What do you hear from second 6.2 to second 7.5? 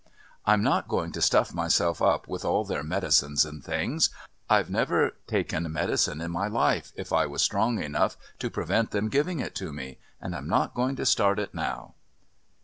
in my life if I was